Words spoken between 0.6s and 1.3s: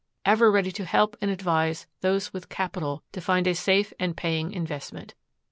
to help and